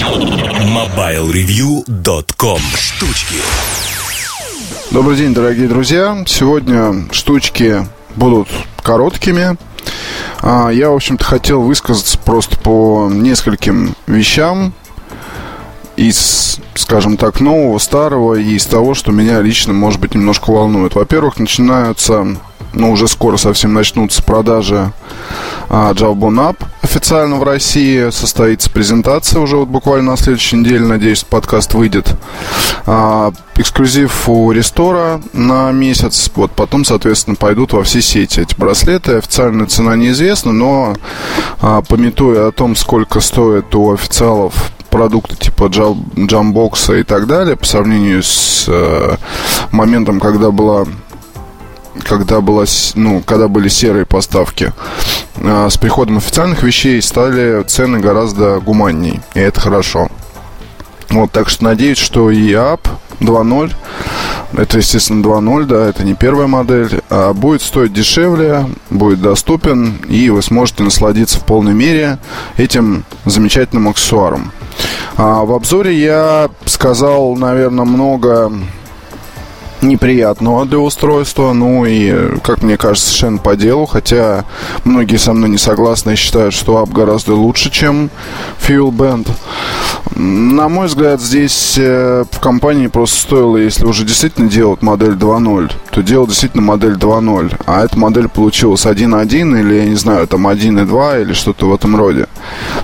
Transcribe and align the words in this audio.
MobileReview.com 0.00 2.60
Штучки 2.74 3.34
Добрый 4.90 5.18
день, 5.18 5.34
дорогие 5.34 5.68
друзья. 5.68 6.24
Сегодня 6.26 7.04
штучки 7.12 7.86
будут 8.16 8.48
короткими. 8.82 9.58
А, 10.40 10.70
я, 10.70 10.88
в 10.88 10.94
общем-то, 10.94 11.22
хотел 11.22 11.60
высказаться 11.60 12.16
просто 12.16 12.56
по 12.56 13.10
нескольким 13.12 13.94
вещам 14.06 14.72
из, 15.96 16.60
скажем 16.76 17.18
так, 17.18 17.40
нового, 17.40 17.78
старого 17.78 18.36
и 18.36 18.54
из 18.54 18.64
того, 18.64 18.94
что 18.94 19.12
меня 19.12 19.42
лично, 19.42 19.74
может 19.74 20.00
быть, 20.00 20.14
немножко 20.14 20.50
волнует. 20.50 20.94
Во-первых, 20.94 21.38
начинаются 21.38 22.38
ну, 22.72 22.92
уже 22.92 23.06
скоро 23.06 23.36
совсем 23.36 23.74
начнутся 23.74 24.22
продажи 24.22 24.94
а, 25.70 25.92
Jawbone 25.92 26.50
App 26.50 26.64
официально 26.82 27.36
в 27.36 27.44
России. 27.44 28.10
Состоится 28.10 28.68
презентация 28.68 29.40
уже 29.40 29.56
вот 29.56 29.68
буквально 29.68 30.12
на 30.12 30.16
следующей 30.16 30.56
неделе. 30.56 30.84
Надеюсь, 30.84 31.22
подкаст 31.22 31.74
выйдет. 31.74 32.16
А, 32.86 33.32
эксклюзив 33.54 34.28
у 34.28 34.50
Рестора 34.50 35.20
на 35.32 35.70
месяц. 35.70 36.28
Вот 36.34 36.50
потом, 36.50 36.84
соответственно, 36.84 37.36
пойдут 37.36 37.72
во 37.72 37.84
все 37.84 38.02
сети 38.02 38.40
эти 38.40 38.56
браслеты. 38.58 39.18
Официальная 39.18 39.66
цена 39.66 39.94
неизвестна, 39.94 40.52
но 40.52 40.96
а, 41.60 41.82
пометуя 41.82 42.48
о 42.48 42.52
том, 42.52 42.74
сколько 42.74 43.20
стоит 43.20 43.72
у 43.76 43.92
официалов 43.92 44.72
продукты 44.90 45.36
типа 45.36 45.70
джамбокса 45.70 46.94
и 46.94 47.04
так 47.04 47.28
далее 47.28 47.54
по 47.54 47.64
сравнению 47.64 48.24
с 48.24 48.64
э, 48.66 49.16
моментом, 49.70 50.18
когда 50.18 50.50
была 50.50 50.84
когда, 52.04 52.40
была, 52.40 52.64
ну, 52.94 53.22
когда 53.24 53.48
были 53.48 53.68
серые 53.68 54.06
поставки, 54.06 54.72
а, 55.36 55.68
с 55.68 55.76
приходом 55.76 56.18
официальных 56.18 56.62
вещей 56.62 57.00
стали 57.02 57.62
цены 57.64 58.00
гораздо 58.00 58.60
гуманней. 58.60 59.20
И 59.34 59.40
это 59.40 59.60
хорошо. 59.60 60.08
Вот, 61.10 61.32
так 61.32 61.48
что 61.48 61.64
надеюсь, 61.64 61.98
что 61.98 62.30
и 62.30 62.52
App 62.52 62.80
2.0, 63.20 63.72
это, 64.56 64.78
естественно, 64.78 65.24
2.0, 65.24 65.64
да, 65.64 65.88
это 65.88 66.04
не 66.04 66.14
первая 66.14 66.46
модель, 66.46 67.00
а 67.10 67.32
будет 67.32 67.62
стоить 67.62 67.92
дешевле, 67.92 68.66
будет 68.90 69.20
доступен, 69.20 69.96
и 70.08 70.30
вы 70.30 70.42
сможете 70.42 70.82
насладиться 70.84 71.38
в 71.38 71.44
полной 71.44 71.74
мере 71.74 72.18
этим 72.56 73.04
замечательным 73.24 73.88
аксессуаром. 73.88 74.52
А 75.16 75.44
в 75.44 75.52
обзоре 75.52 75.98
я 75.98 76.48
сказал, 76.64 77.36
наверное, 77.36 77.84
много 77.84 78.52
неприятного 79.82 80.66
для 80.66 80.78
устройства, 80.78 81.52
ну 81.52 81.84
и, 81.84 82.38
как 82.42 82.62
мне 82.62 82.76
кажется, 82.76 83.06
совершенно 83.08 83.38
по 83.38 83.56
делу, 83.56 83.86
хотя 83.86 84.44
многие 84.84 85.16
со 85.16 85.32
мной 85.32 85.50
не 85.50 85.58
согласны 85.58 86.12
и 86.12 86.16
считают, 86.16 86.54
что 86.54 86.82
App 86.82 86.92
гораздо 86.92 87.34
лучше, 87.34 87.70
чем 87.70 88.10
Fuel 88.66 88.90
Band. 88.90 89.28
На 90.16 90.68
мой 90.68 90.86
взгляд, 90.86 91.20
здесь 91.20 91.76
э, 91.78 92.24
в 92.30 92.40
компании 92.40 92.88
просто 92.88 93.20
стоило, 93.20 93.56
если 93.56 93.86
уже 93.86 94.04
действительно 94.04 94.48
делать 94.50 94.82
модель 94.82 95.14
2.0, 95.14 95.72
то 95.90 96.02
делать 96.02 96.28
действительно 96.30 96.62
модель 96.62 96.94
2.0, 96.94 97.62
а 97.66 97.84
эта 97.84 97.98
модель 97.98 98.28
получилась 98.28 98.86
1.1 98.86 99.60
или, 99.60 99.74
я 99.74 99.84
не 99.86 99.96
знаю, 99.96 100.26
там 100.26 100.46
1.2 100.46 101.22
или 101.22 101.32
что-то 101.32 101.66
в 101.66 101.74
этом 101.74 101.96
роде. 101.96 102.26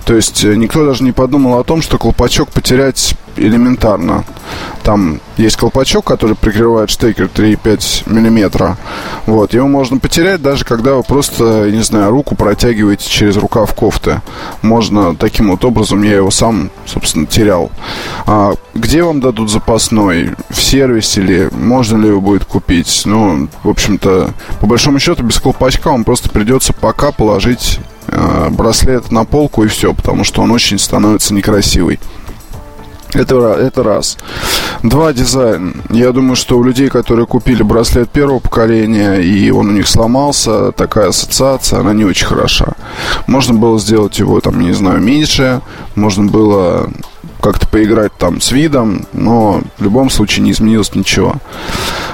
То 0.05 0.15
есть 0.15 0.45
э, 0.45 0.55
никто 0.57 0.85
даже 0.85 1.05
не 1.05 1.13
подумал 1.13 1.59
о 1.59 1.65
том, 1.65 1.83
что 1.83 1.99
колпачок 1.99 2.49
потерять 2.51 3.17
элементарно. 3.37 4.25
Там 4.83 5.21
есть 5.37 5.57
колпачок, 5.57 6.05
который 6.05 6.37
прикрывает 6.37 6.91
штекер 6.91 7.29
3,5 7.35 8.13
миллиметра. 8.13 8.77
Вот, 9.27 9.53
его 9.53 9.67
можно 9.67 9.99
потерять 9.99 10.43
даже 10.43 10.65
когда 10.65 10.95
вы 10.95 11.03
просто, 11.03 11.71
не 11.71 11.83
знаю, 11.83 12.11
руку 12.11 12.35
протягиваете 12.35 13.09
через 13.09 13.37
рукав 13.37 13.75
кофты. 13.75 14.21
Можно 14.63 15.15
таким 15.17 15.51
вот 15.51 15.65
образом, 15.65 16.03
я 16.03 16.17
его 16.17 16.31
сам, 16.31 16.71
собственно, 16.87 17.27
терял. 17.27 17.71
А 18.27 18.55
где 18.75 19.03
вам 19.03 19.21
дадут 19.21 19.51
запасной? 19.51 20.31
В 20.51 20.63
сервисе 20.63 21.21
ли? 21.21 21.49
Можно 21.53 21.97
ли 21.99 22.09
его 22.09 22.21
будет 22.21 22.45
купить? 22.45 22.96
Ну, 23.05 23.49
в 23.63 23.69
общем-то, 23.69 24.31
по 24.61 24.67
большому 24.67 24.99
счету, 24.99 25.23
без 25.23 25.39
колпачка 25.39 25.91
вам 25.91 26.05
просто 26.05 26.31
придется 26.31 26.73
пока 26.73 27.13
положить 27.13 27.81
э, 28.09 28.49
браслет 28.51 29.11
на 29.13 29.25
полку 29.25 29.65
и 29.65 29.69
все, 29.69 29.93
потому 29.93 30.25
что 30.25 30.43
он 30.43 30.51
очень 30.51 30.79
становится 30.79 31.35
некрасивый. 31.35 31.99
Это, 33.15 33.37
это 33.55 33.83
раз. 33.83 34.19
Два, 34.83 35.13
дизайн. 35.13 35.83
Я 35.91 36.13
думаю, 36.13 36.37
что 36.37 36.59
у 36.59 36.63
людей, 36.63 36.89
которые 36.89 37.27
купили 37.27 37.63
браслет 37.63 38.11
первого 38.11 38.41
поколения, 38.41 39.15
и 39.15 39.51
он 39.51 39.69
у 39.69 39.73
них 39.73 39.89
сломался, 39.89 40.73
такая 40.73 41.09
ассоциация, 41.09 41.81
она 41.81 41.95
не 41.95 42.05
очень 42.05 42.27
хороша. 42.27 42.73
Можно 43.27 43.55
было 43.55 43.79
сделать 43.79 44.19
его, 44.19 44.41
там, 44.41 44.61
не 44.61 44.73
знаю, 44.73 45.01
меньше, 45.01 45.63
можно 45.95 46.25
было 46.25 46.91
как-то 47.47 47.69
поиграть 47.69 48.13
там 48.19 48.41
с 48.41 48.51
видом, 48.51 49.07
но 49.13 49.63
в 49.79 49.83
любом 49.85 50.11
случае 50.11 50.43
не 50.43 50.51
изменилось 50.51 50.93
ничего. 50.97 51.37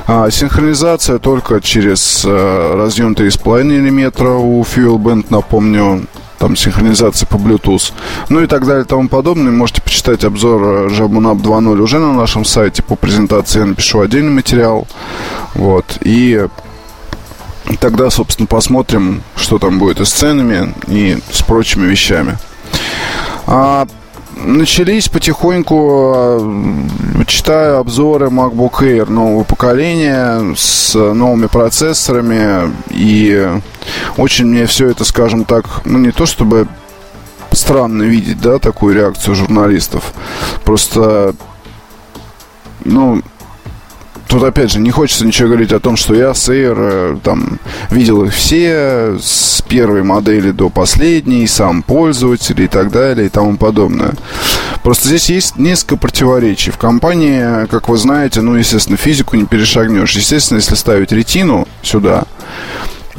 А, 0.06 0.30
синхронизация 0.30 1.18
только 1.18 1.62
через 1.62 2.22
э, 2.26 2.74
разъем 2.74 3.14
3,5 3.14 3.64
мм 3.64 4.26
у 4.36 4.62
Fuel 4.62 4.98
Band, 4.98 5.26
напомню, 5.30 6.06
там 6.38 6.54
синхронизации 6.54 7.24
по 7.24 7.36
Bluetooth, 7.36 7.92
ну 8.28 8.42
и 8.42 8.46
так 8.46 8.66
далее 8.66 8.84
и 8.84 8.86
тому 8.86 9.08
подобное. 9.08 9.52
Можете 9.52 9.80
почитать 9.80 10.22
обзор 10.22 10.88
Jabunap 10.88 11.40
2.0 11.40 11.80
уже 11.80 11.98
на 11.98 12.12
нашем 12.12 12.44
сайте 12.44 12.82
по 12.82 12.94
презентации. 12.94 13.60
Я 13.60 13.64
напишу 13.64 14.00
отдельный 14.00 14.32
материал. 14.32 14.86
Вот. 15.54 15.96
И 16.02 16.46
тогда, 17.80 18.10
собственно, 18.10 18.46
посмотрим, 18.46 19.22
что 19.36 19.58
там 19.58 19.78
будет 19.78 20.00
и 20.00 20.04
с 20.04 20.10
ценами, 20.10 20.74
и 20.88 21.18
с 21.30 21.42
прочими 21.42 21.86
вещами. 21.86 22.36
А 23.46 23.86
начались 24.36 25.08
потихоньку, 25.08 26.12
э, 26.14 27.24
читаю 27.26 27.78
обзоры 27.78 28.26
MacBook 28.26 28.80
Air 28.80 29.10
нового 29.10 29.44
поколения 29.44 30.54
с 30.56 30.94
новыми 30.94 31.46
процессорами. 31.46 32.72
И 32.90 33.50
очень 34.16 34.46
мне 34.46 34.66
все 34.66 34.88
это, 34.88 35.04
скажем 35.04 35.44
так, 35.44 35.82
ну 35.84 35.98
не 35.98 36.10
то 36.10 36.26
чтобы 36.26 36.68
странно 37.52 38.02
видеть, 38.02 38.40
да, 38.40 38.58
такую 38.58 38.94
реакцию 38.94 39.34
журналистов. 39.34 40.12
Просто, 40.64 41.34
ну, 42.84 43.22
тут 44.32 44.44
опять 44.44 44.72
же 44.72 44.80
не 44.80 44.90
хочется 44.90 45.26
ничего 45.26 45.48
говорить 45.48 45.72
о 45.72 45.80
том, 45.80 45.96
что 45.96 46.14
я 46.14 46.32
с 46.32 46.48
Air 46.48 46.76
э, 46.78 47.16
там 47.22 47.58
видел 47.90 48.24
их 48.24 48.32
все 48.32 49.18
с 49.20 49.62
первой 49.68 50.02
модели 50.02 50.52
до 50.52 50.70
последней, 50.70 51.46
сам 51.46 51.82
пользователь 51.82 52.60
и 52.62 52.66
так 52.66 52.90
далее 52.90 53.26
и 53.26 53.28
тому 53.28 53.58
подобное. 53.58 54.14
Просто 54.82 55.08
здесь 55.08 55.28
есть 55.28 55.56
несколько 55.58 55.98
противоречий. 55.98 56.70
В 56.70 56.78
компании, 56.78 57.66
как 57.66 57.90
вы 57.90 57.98
знаете, 57.98 58.40
ну, 58.40 58.54
естественно, 58.54 58.96
физику 58.96 59.36
не 59.36 59.44
перешагнешь. 59.44 60.16
Естественно, 60.16 60.58
если 60.58 60.76
ставить 60.76 61.12
ретину 61.12 61.68
сюда, 61.82 62.24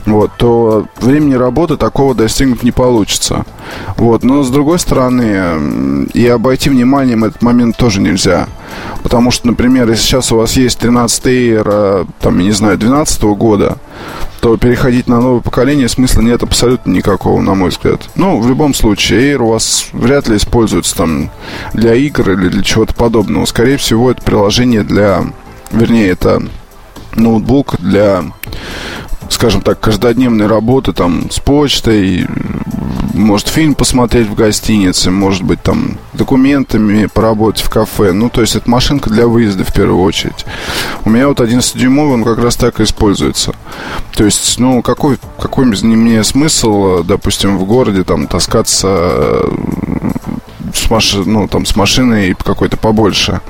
вот, 0.06 0.32
то 0.38 0.86
времени 1.00 1.36
работы 1.36 1.78
такого 1.78 2.14
достигнуть 2.14 2.64
не 2.64 2.72
получится. 2.72 3.46
Вот, 3.98 4.24
но 4.24 4.44
с 4.44 4.50
другой 4.50 4.80
стороны, 4.80 6.08
и 6.14 6.28
обойти 6.28 6.70
вниманием 6.70 7.24
этот 7.24 7.42
момент 7.42 7.78
тоже 7.78 8.02
нельзя. 8.02 8.48
Потому 9.02 9.32
что, 9.32 9.48
например, 9.48 9.90
если 9.90 10.04
сейчас 10.04 10.32
у 10.32 10.38
вас 10.38 10.54
есть 10.54 10.80
13 10.80 11.26
Air, 11.26 12.08
там, 12.20 12.40
я 12.40 12.46
не 12.46 12.52
знаю, 12.52 12.78
12 12.78 13.22
года, 13.24 13.78
то 14.42 14.58
переходить 14.58 15.08
на 15.08 15.22
новое 15.22 15.42
поколение 15.42 15.88
смысла 15.88 16.22
нет 16.22 16.44
абсолютно 16.44 16.92
никакого, 16.92 17.40
на 17.42 17.54
мой 17.54 17.70
взгляд. 17.70 18.02
Ну, 18.16 18.40
в 18.40 18.48
любом 18.48 18.74
случае, 18.74 19.34
Air 19.34 19.38
у 19.38 19.50
вас 19.50 19.88
вряд 19.94 20.28
ли 20.28 20.36
используется 20.36 20.96
там 20.96 21.30
для 21.74 21.96
игр 21.96 22.32
или 22.32 22.50
для 22.50 22.64
чего-то 22.64 22.94
подобного. 22.94 23.46
Скорее 23.46 23.78
всего, 23.78 24.12
это 24.12 24.22
приложение 24.22 24.84
для, 24.84 25.24
вернее, 25.72 26.10
это 26.10 26.42
ноутбук 27.16 27.76
для 27.80 28.24
скажем 29.34 29.62
так, 29.62 29.80
каждодневной 29.80 30.48
работы 30.48 30.94
там 30.94 31.30
с 31.30 31.40
почтой, 31.40 32.28
может 33.14 33.48
фильм 33.48 33.76
посмотреть 33.76 34.28
в 34.28 34.36
гостинице, 34.36 35.12
может 35.12 35.44
быть 35.44 35.62
там 35.62 35.98
документами 36.14 37.08
поработать 37.08 37.64
в 37.64 37.70
кафе. 37.70 38.12
Ну, 38.12 38.30
то 38.30 38.42
есть 38.42 38.56
это 38.56 38.70
машинка 38.70 39.10
для 39.10 39.28
выезда 39.28 39.64
в 39.64 39.74
первую 39.74 40.02
очередь. 40.02 40.46
У 41.06 41.10
меня 41.10 41.28
вот 41.28 41.40
11-дюймовый, 41.40 42.14
он 42.14 42.24
как 42.24 42.38
раз 42.40 42.56
так 42.56 42.80
и 42.80 42.84
используется. 42.84 43.54
То 44.14 44.24
есть, 44.24 44.60
ну, 44.60 44.82
какой, 44.82 45.18
какой 45.40 45.66
мне 45.66 46.24
смысл, 46.24 47.04
допустим, 47.04 47.58
в 47.58 47.66
городе 47.66 48.04
там 48.04 48.28
таскаться 48.28 48.88
э, 48.90 49.52
с, 50.74 50.90
маш... 50.90 51.14
ну, 51.14 51.48
там, 51.48 51.66
с 51.66 51.76
машиной 51.76 52.36
какой-то 52.36 52.78
побольше? 52.78 53.42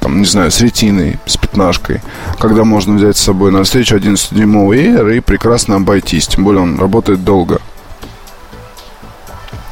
там, 0.00 0.20
не 0.20 0.24
знаю, 0.24 0.50
с 0.50 0.60
ретиной, 0.60 1.18
с 1.26 1.36
пятнашкой, 1.58 2.00
когда 2.38 2.64
можно 2.64 2.94
взять 2.94 3.16
с 3.16 3.20
собой 3.20 3.50
на 3.50 3.64
встречу 3.64 3.96
11-дюймовый 3.96 4.94
Air 4.94 5.16
и 5.16 5.20
прекрасно 5.20 5.76
обойтись, 5.76 6.28
тем 6.28 6.44
более 6.44 6.62
он 6.62 6.78
работает 6.78 7.24
долго. 7.24 7.60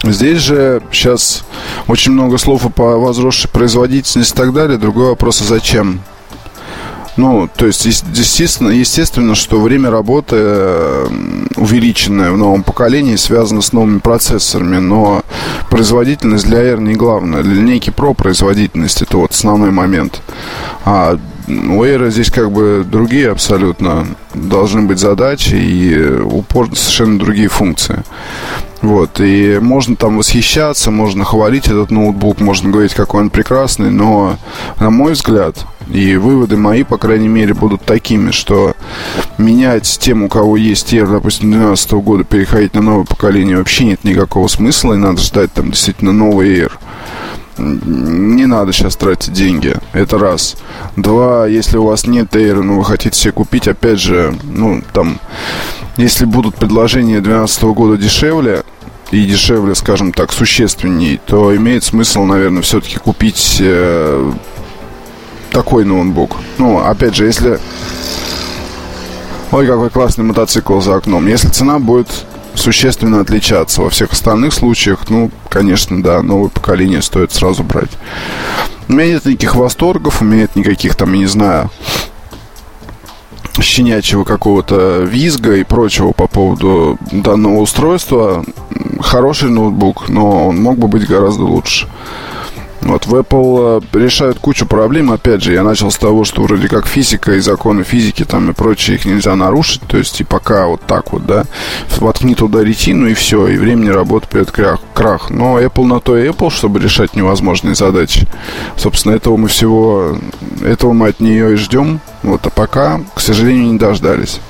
Здесь 0.03 0.39
же 0.39 0.83
сейчас 0.93 1.45
очень 1.87 2.13
много 2.13 2.39
слов 2.39 2.63
по 2.75 2.97
возросшей 2.97 3.51
производительности 3.51 4.35
и 4.35 4.37
так 4.37 4.53
далее. 4.53 4.79
Другой 4.79 5.09
вопрос, 5.09 5.41
а 5.41 5.45
зачем? 5.45 6.01
Ну, 7.17 7.49
то 7.55 7.67
есть, 7.67 7.85
естественно, 7.87 8.69
естественно, 8.69 9.35
что 9.35 9.61
время 9.61 9.91
работы 9.91 10.37
э, 10.39 11.09
увеличенное 11.57 12.31
в 12.31 12.37
новом 12.37 12.63
поколении 12.63 13.17
связано 13.17 13.63
с 13.63 13.73
новыми 13.73 14.01
процессорами, 14.01 14.77
но 14.77 15.23
производительность 15.71 16.47
для 16.47 16.59
Air 16.59 16.81
не 16.81 16.95
главное. 16.95 17.43
Линейки 17.43 17.89
Pro 17.89 18.15
производительность 18.15 19.01
это 19.01 19.17
вот 19.17 19.33
основной 19.33 19.71
момент. 19.71 20.21
А 20.85 21.19
у 21.49 21.85
Air 21.85 22.11
здесь 22.11 22.31
как 22.31 22.53
бы 22.53 22.85
другие 22.87 23.31
абсолютно 23.31 24.07
должны 24.35 24.83
быть 24.83 24.99
задачи 24.99 25.55
и 25.55 26.21
упор 26.21 26.69
совершенно 26.77 27.19
другие 27.19 27.49
функции. 27.49 28.03
Вот, 28.83 29.21
и 29.21 29.59
можно 29.61 29.97
там 29.97 30.19
восхищаться, 30.19 30.91
можно 30.91 31.25
хвалить 31.25 31.67
этот 31.67 31.91
ноутбук, 31.91 32.41
можно 32.41 32.71
говорить, 32.71 32.95
какой 32.95 33.23
он 33.23 33.31
прекрасный, 33.31 33.91
но, 33.91 34.37
на 34.79 34.91
мой 34.91 35.15
взгляд, 35.15 35.67
и 35.91 36.17
выводы 36.17 36.57
мои, 36.57 36.83
по 36.83 36.99
крайней 36.99 37.29
мере, 37.29 37.55
будут 37.55 37.83
такими, 37.83 38.31
что 38.31 38.75
менять 39.39 39.99
тем, 40.01 40.23
у 40.23 40.29
кого 40.29 40.57
есть 40.57 40.93
Air, 40.93 41.11
допустим, 41.11 41.51
2012 41.51 41.93
года, 41.93 42.25
переходить 42.25 42.75
на 42.75 42.83
новое 42.83 43.05
поколение 43.05 43.59
вообще 43.59 43.85
нет 43.85 44.05
никакого 44.05 44.49
смысла, 44.49 44.95
и 44.95 44.99
надо 44.99 45.21
ждать 45.21 45.53
там 45.53 45.71
действительно 45.71 46.13
новый 46.13 46.49
Air 46.59 46.73
не 47.59 48.47
надо 48.47 48.73
сейчас 48.73 48.97
тратить 48.97 49.33
деньги. 49.33 49.77
Это 49.93 50.19
раз. 50.19 50.57
Два, 50.97 51.47
если 51.47 51.79
у 51.79 51.85
вас 51.85 52.07
нет 52.07 52.35
Air, 52.35 52.63
но 52.63 52.79
вы 52.79 52.85
хотите 52.85 53.19
себе 53.19 53.33
купить, 53.33 53.69
опять 53.69 53.99
же, 53.99 54.35
ну, 54.45 54.83
там, 54.93 55.19
если 55.97 56.25
будут 56.25 56.57
предложения 56.57 57.21
2012 57.21 57.63
года 57.65 57.97
дешевле, 57.97 58.63
и 59.13 59.25
дешевле, 59.25 59.75
скажем 59.75 60.13
так, 60.13 60.33
существенней, 60.33 61.21
то 61.25 61.55
имеет 61.55 61.85
смысл, 61.85 62.25
наверное, 62.25 62.63
все-таки 62.63 62.99
купить 62.99 63.59
э, 63.61 64.33
такой 65.57 65.87
ноутбук. 65.87 66.37
Ну, 66.59 66.81
опять 66.81 67.15
же, 67.15 67.25
если... 67.25 67.59
Ой, 69.53 69.67
какой 69.67 69.89
классный 69.89 70.23
мотоцикл 70.23 70.81
за 70.81 70.97
окном. 70.97 71.27
Если 71.29 71.49
цена 71.49 71.79
будет 71.79 72.09
существенно 72.55 73.21
отличаться. 73.21 73.81
Во 73.81 73.89
всех 73.89 74.13
остальных 74.13 74.53
случаях, 74.53 75.09
ну, 75.09 75.31
конечно, 75.49 76.03
да, 76.03 76.21
новое 76.21 76.51
поколение 76.51 77.01
стоит 77.01 77.33
сразу 77.33 77.63
брать. 77.63 77.89
У 78.87 78.93
меня 78.93 79.15
нет 79.15 79.25
никаких 79.25 79.55
восторгов, 79.57 80.21
у 80.21 80.27
меня 80.27 80.43
нет 80.43 80.57
никаких 80.57 80.95
там, 80.95 81.15
я 81.15 81.21
не 81.21 81.27
знаю, 81.27 81.71
щенячьего 83.59 84.25
какого-то 84.25 85.05
визга 85.05 85.57
и 85.57 85.65
прочего 85.65 86.13
по 86.13 86.27
поводу 86.27 86.99
данного 87.13 87.61
устройства. 87.61 88.45
Хороший 89.01 89.49
ноутбук, 89.49 90.11
но 90.11 90.49
он 90.49 90.61
мог 90.63 90.77
бы 90.77 90.87
быть 90.87 91.07
гораздо 91.07 91.45
лучше. 91.45 91.89
Вот 92.87 93.07
в 93.07 93.15
Apple 93.15 93.83
э, 93.93 93.99
решают 93.99 94.39
кучу 94.39 94.67
проблем. 94.67 95.11
Опять 95.11 95.43
же, 95.43 95.53
я 95.53 95.65
начал 95.65 95.91
с 95.91 95.97
того, 95.97 96.25
что 96.25 96.43
вроде 96.43 96.69
как 96.69 96.87
физика 96.87 97.33
и 97.33 97.41
законы 97.41 97.83
физики 97.83 98.25
там 98.25 98.51
и 98.51 98.55
прочее 98.55 98.97
их 98.97 99.05
нельзя 99.05 99.35
нарушить. 99.35 99.83
То 99.83 99.99
есть 99.99 100.21
и 100.21 100.25
пока 100.25 100.67
вот 100.67 100.83
так 100.83 101.13
вот, 101.13 101.27
да, 101.27 101.45
воткни 101.99 102.35
туда 102.35 102.63
ретину 102.63 103.09
и 103.09 103.15
все, 103.15 103.49
и 103.49 103.57
времени 103.57 103.89
работы 103.89 104.29
придет 104.29 104.53
крах, 104.53 104.81
крах. 104.95 105.31
Но 105.31 105.61
Apple 105.61 105.85
на 105.87 106.01
то 106.01 106.17
и 106.17 106.29
Apple, 106.29 106.51
чтобы 106.51 106.79
решать 106.79 107.17
невозможные 107.17 107.75
задачи. 107.75 108.29
Собственно, 108.77 109.15
этого 109.15 109.37
мы 109.37 109.49
всего, 109.49 110.17
этого 110.65 110.93
мы 110.93 111.09
от 111.09 111.21
нее 111.21 111.55
и 111.55 111.57
ждем. 111.57 112.01
Вот, 112.23 112.47
а 112.47 112.51
пока, 112.51 113.01
к 113.15 113.21
сожалению, 113.21 113.73
не 113.73 113.79
дождались. 113.79 114.41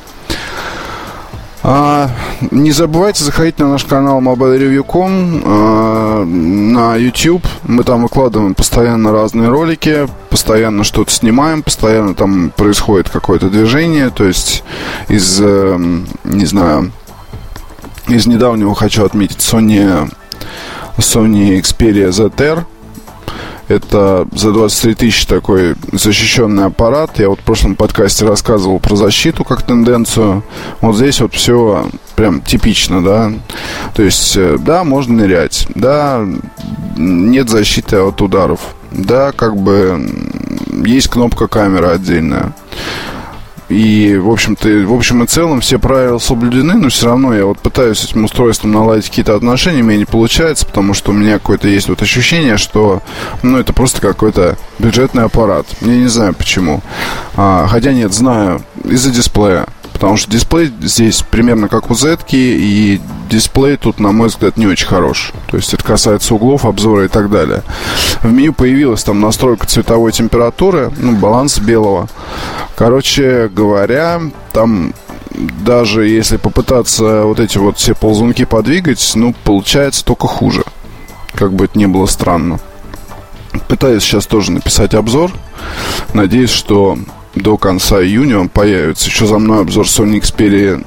А, 1.68 2.10
не 2.52 2.70
забывайте 2.70 3.24
заходить 3.24 3.58
на 3.58 3.68
наш 3.68 3.84
канал 3.84 4.20
mobilereview.com 4.20 5.42
а, 5.44 6.05
на 6.24 6.96
YouTube. 6.96 7.46
Мы 7.64 7.84
там 7.84 8.02
выкладываем 8.02 8.54
постоянно 8.54 9.12
разные 9.12 9.48
ролики, 9.48 10.06
постоянно 10.30 10.84
что-то 10.84 11.10
снимаем, 11.10 11.62
постоянно 11.62 12.14
там 12.14 12.50
происходит 12.50 13.08
какое-то 13.08 13.50
движение. 13.50 14.10
То 14.10 14.24
есть 14.24 14.64
из, 15.08 15.40
э, 15.40 15.78
не 16.24 16.46
знаю, 16.46 16.92
из 18.08 18.26
недавнего 18.26 18.74
хочу 18.74 19.04
отметить 19.04 19.38
Sony, 19.38 20.10
Sony 20.98 21.60
Xperia 21.60 22.08
ZR– 22.10 22.64
это 23.68 24.26
за 24.32 24.52
23 24.52 24.94
тысячи 24.94 25.26
такой 25.26 25.74
защищенный 25.92 26.66
аппарат. 26.66 27.18
Я 27.18 27.28
вот 27.28 27.40
в 27.40 27.42
прошлом 27.42 27.74
подкасте 27.74 28.26
рассказывал 28.26 28.78
про 28.78 28.96
защиту 28.96 29.44
как 29.44 29.62
тенденцию. 29.62 30.44
Вот 30.80 30.96
здесь 30.96 31.20
вот 31.20 31.34
все 31.34 31.88
прям 32.14 32.40
типично, 32.40 33.02
да. 33.02 33.32
То 33.94 34.02
есть, 34.02 34.36
э, 34.36 34.56
да, 34.58 34.84
можно 34.84 35.14
нырять. 35.14 35.66
Да, 35.74 36.24
нет 36.96 37.48
защиты 37.48 37.96
от 37.96 38.20
ударов. 38.22 38.60
Да, 38.92 39.32
как 39.32 39.56
бы 39.56 40.10
есть 40.84 41.08
кнопка 41.08 41.48
камеры 41.48 41.88
отдельная. 41.88 42.52
И, 43.68 44.16
в 44.16 44.30
общем-то, 44.30 44.68
в 44.86 44.92
общем 44.92 45.24
и 45.24 45.26
целом 45.26 45.60
все 45.60 45.78
правила 45.78 46.18
соблюдены, 46.18 46.74
но 46.74 46.88
все 46.88 47.06
равно 47.06 47.34
я 47.34 47.46
вот 47.46 47.58
пытаюсь 47.58 47.98
с 47.98 48.04
этим 48.04 48.24
устройством 48.24 48.70
наладить 48.70 49.08
какие-то 49.08 49.34
отношения, 49.34 49.82
мне 49.82 49.98
не 49.98 50.04
получается, 50.04 50.66
потому 50.66 50.94
что 50.94 51.10
у 51.10 51.14
меня 51.14 51.34
какое-то 51.34 51.66
есть 51.66 51.88
вот 51.88 52.00
ощущение, 52.00 52.58
что, 52.58 53.02
ну, 53.42 53.58
это 53.58 53.72
просто 53.72 54.00
какой-то 54.00 54.56
бюджетный 54.78 55.24
аппарат. 55.24 55.66
Я 55.80 55.96
не 55.96 56.08
знаю 56.08 56.34
почему. 56.34 56.80
А, 57.36 57.66
хотя 57.66 57.92
нет, 57.92 58.12
знаю, 58.12 58.62
из-за 58.84 59.10
дисплея. 59.10 59.66
Потому 59.96 60.18
что 60.18 60.30
дисплей 60.30 60.70
здесь 60.82 61.22
примерно 61.22 61.68
как 61.68 61.90
у 61.90 61.94
Z, 61.94 62.18
и 62.32 63.00
дисплей 63.30 63.78
тут, 63.78 63.98
на 63.98 64.12
мой 64.12 64.28
взгляд, 64.28 64.58
не 64.58 64.66
очень 64.66 64.86
хорош. 64.86 65.32
То 65.50 65.56
есть 65.56 65.72
это 65.72 65.82
касается 65.82 66.34
углов, 66.34 66.66
обзора 66.66 67.06
и 67.06 67.08
так 67.08 67.30
далее. 67.30 67.62
В 68.20 68.30
меню 68.30 68.52
появилась 68.52 69.02
там 69.04 69.22
настройка 69.22 69.66
цветовой 69.66 70.12
температуры, 70.12 70.92
ну, 70.98 71.12
баланс 71.12 71.58
белого. 71.58 72.10
Короче 72.74 73.48
говоря, 73.48 74.20
там 74.52 74.92
даже 75.64 76.06
если 76.06 76.36
попытаться 76.36 77.22
вот 77.22 77.40
эти 77.40 77.56
вот 77.56 77.78
все 77.78 77.94
ползунки 77.94 78.44
подвигать, 78.44 79.12
ну, 79.14 79.34
получается 79.44 80.04
только 80.04 80.26
хуже. 80.26 80.62
Как 81.32 81.54
бы 81.54 81.64
это 81.64 81.78
ни 81.78 81.86
было 81.86 82.04
странно. 82.04 82.60
Пытаюсь 83.66 84.02
сейчас 84.02 84.26
тоже 84.26 84.52
написать 84.52 84.92
обзор. 84.92 85.32
Надеюсь, 86.12 86.50
что 86.50 86.98
до 87.36 87.56
конца 87.56 88.02
июня 88.02 88.40
он 88.40 88.48
появится. 88.48 89.08
Еще 89.08 89.26
за 89.26 89.38
мной 89.38 89.60
обзор 89.60 89.84
Sony 89.84 90.20
Xperia 90.20 90.84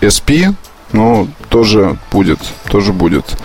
SP, 0.00 0.52
но 0.92 1.28
тоже 1.48 1.96
будет, 2.10 2.40
тоже 2.68 2.92
будет. 2.92 3.36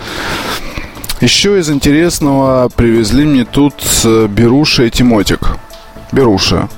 Еще 1.20 1.58
из 1.58 1.70
интересного 1.70 2.68
привезли 2.68 3.24
мне 3.24 3.44
тут 3.44 3.74
э, 4.04 4.26
беруши 4.28 4.86
и 4.86 4.90
тимотик. 4.90 5.40
Беруша. 6.10 6.68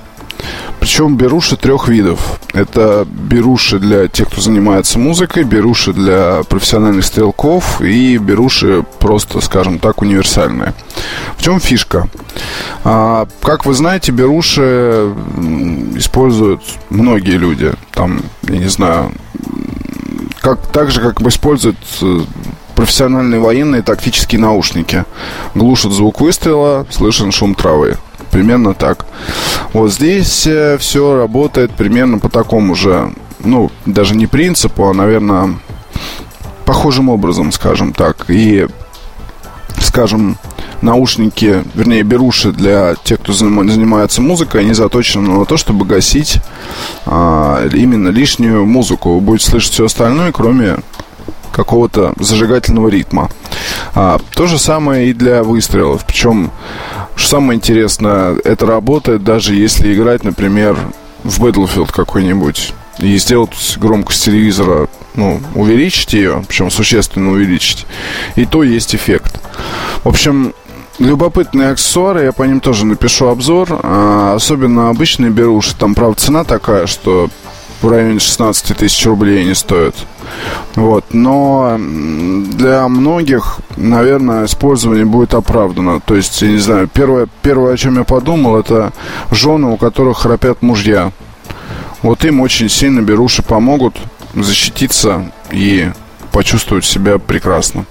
Причем 0.80 1.16
беруши 1.16 1.56
трех 1.56 1.88
видов. 1.88 2.40
Это 2.54 3.06
беруши 3.06 3.78
для 3.78 4.08
тех, 4.08 4.28
кто 4.28 4.40
занимается 4.40 4.98
музыкой, 4.98 5.44
беруши 5.44 5.92
для 5.92 6.42
профессиональных 6.48 7.04
стрелков 7.04 7.82
и 7.82 8.16
беруши 8.16 8.84
просто, 8.98 9.40
скажем 9.42 9.78
так, 9.78 10.00
универсальные. 10.00 10.72
В 11.36 11.42
чем 11.42 11.60
фишка? 11.60 12.08
А, 12.82 13.28
как 13.42 13.66
вы 13.66 13.74
знаете, 13.74 14.10
беруши 14.10 15.12
используют 15.96 16.62
многие 16.88 17.36
люди. 17.36 17.72
Там, 17.92 18.22
я 18.44 18.56
не 18.56 18.68
знаю, 18.68 19.12
как, 20.40 20.66
так 20.68 20.90
же, 20.90 21.02
как 21.02 21.20
используют 21.20 21.76
э, 22.00 22.20
профессиональные 22.74 23.40
военные 23.40 23.82
тактические 23.82 24.40
наушники. 24.40 25.04
Глушат 25.54 25.92
звук 25.92 26.22
выстрела, 26.22 26.86
слышен 26.90 27.30
шум 27.32 27.54
травы. 27.54 27.98
Примерно 28.30 28.74
так. 28.74 29.06
Вот 29.72 29.92
здесь 29.92 30.46
э, 30.46 30.78
все 30.78 31.16
работает 31.16 31.72
примерно 31.72 32.18
по 32.18 32.28
такому 32.28 32.74
же, 32.74 33.12
ну, 33.40 33.70
даже 33.86 34.14
не 34.14 34.26
принципу, 34.26 34.88
а, 34.88 34.94
наверное, 34.94 35.56
похожим 36.64 37.08
образом, 37.08 37.50
скажем 37.52 37.92
так. 37.92 38.26
И, 38.28 38.68
скажем, 39.80 40.36
наушники, 40.82 41.64
вернее, 41.74 42.02
беруши 42.02 42.52
для 42.52 42.94
тех, 43.02 43.20
кто 43.20 43.32
занимается 43.32 44.22
музыкой, 44.22 44.62
они 44.62 44.72
заточены 44.72 45.38
на 45.38 45.44
то, 45.44 45.56
чтобы 45.56 45.84
гасить 45.84 46.38
а, 47.06 47.66
именно 47.72 48.08
лишнюю 48.08 48.66
музыку. 48.66 49.14
Вы 49.14 49.20
будете 49.20 49.50
слышать 49.50 49.72
все 49.72 49.86
остальное, 49.86 50.32
кроме 50.32 50.76
какого-то 51.52 52.14
зажигательного 52.18 52.88
ритма. 52.88 53.30
А, 53.94 54.18
то 54.34 54.46
же 54.46 54.58
самое 54.58 55.10
и 55.10 55.12
для 55.12 55.42
выстрелов. 55.42 56.04
Причем, 56.06 56.50
что 57.20 57.28
самое 57.28 57.58
интересное, 57.58 58.36
это 58.44 58.66
работает 58.66 59.22
даже 59.22 59.54
если 59.54 59.94
играть, 59.94 60.24
например, 60.24 60.76
в 61.22 61.44
Battlefield 61.44 61.92
какой-нибудь 61.92 62.72
и 62.98 63.16
сделать 63.18 63.76
громкость 63.76 64.24
телевизора, 64.24 64.88
ну, 65.14 65.40
увеличить 65.54 66.14
ее, 66.14 66.42
причем 66.48 66.70
существенно 66.70 67.30
увеличить, 67.32 67.86
и 68.36 68.46
то 68.46 68.62
есть 68.62 68.94
эффект. 68.94 69.40
В 70.02 70.08
общем, 70.08 70.54
любопытные 70.98 71.70
аксессуары, 71.70 72.24
я 72.24 72.32
по 72.32 72.44
ним 72.44 72.60
тоже 72.60 72.86
напишу 72.86 73.26
обзор. 73.26 73.80
А, 73.82 74.34
особенно 74.34 74.90
обычные 74.90 75.30
беруши. 75.30 75.74
Там, 75.76 75.94
правда, 75.94 76.20
цена 76.20 76.44
такая, 76.44 76.86
что 76.86 77.28
в 77.82 77.88
районе 77.88 78.18
16 78.18 78.76
тысяч 78.76 79.06
рублей 79.06 79.42
они 79.42 79.54
стоят. 79.54 79.94
Вот. 80.74 81.04
Но 81.12 81.76
для 81.78 82.86
многих, 82.88 83.60
наверное, 83.76 84.46
использование 84.46 85.04
будет 85.04 85.34
оправдано. 85.34 86.00
То 86.00 86.14
есть, 86.14 86.40
я 86.42 86.48
не 86.48 86.58
знаю, 86.58 86.88
первое, 86.92 87.28
первое, 87.42 87.74
о 87.74 87.76
чем 87.76 87.98
я 87.98 88.04
подумал, 88.04 88.56
это 88.56 88.92
жены, 89.30 89.68
у 89.68 89.76
которых 89.76 90.18
храпят 90.18 90.62
мужья. 90.62 91.12
Вот 92.02 92.24
им 92.24 92.40
очень 92.40 92.68
сильно 92.68 93.00
беруши 93.00 93.42
помогут 93.42 93.96
защититься 94.34 95.32
и 95.50 95.90
почувствовать 96.32 96.84
себя 96.84 97.18
прекрасно. 97.18 97.84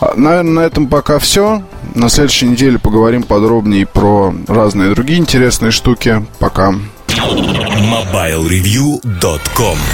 А, 0.00 0.14
наверное, 0.16 0.52
на 0.52 0.60
этом 0.60 0.88
пока 0.88 1.18
все. 1.18 1.62
На 1.94 2.08
следующей 2.08 2.46
неделе 2.46 2.78
поговорим 2.78 3.22
подробнее 3.22 3.86
про 3.86 4.34
разные 4.48 4.94
другие 4.94 5.18
интересные 5.18 5.70
штуки. 5.70 6.24
Пока. 6.38 6.74
MobileReview.com 7.18 9.82